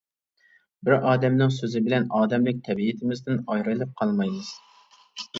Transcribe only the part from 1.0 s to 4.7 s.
ئادەمنىڭ سۆزى بىلەن ئادەملىك تەبىئىتىمىزدىن ئايرىلىپ قالمايمىز.